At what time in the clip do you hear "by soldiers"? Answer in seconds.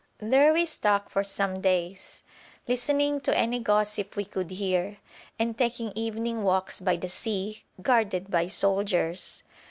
8.31-9.43